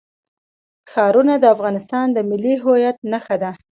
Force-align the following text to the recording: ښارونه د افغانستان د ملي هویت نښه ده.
ښارونه 0.91 1.33
د 1.39 1.45
افغانستان 1.55 2.07
د 2.13 2.17
ملي 2.29 2.55
هویت 2.63 2.97
نښه 3.11 3.35
ده. 3.41 3.51